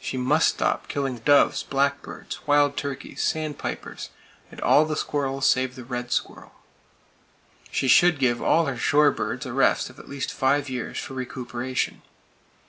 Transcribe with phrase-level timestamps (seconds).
[0.00, 4.10] She must stop killing doves, blackbirds, wild turkeys, sandpipers,
[4.48, 6.54] and all the squirrels save the red squirrel.
[7.72, 11.14] She should give all her shore birds a rest of at least five years, for
[11.14, 12.02] recuperation.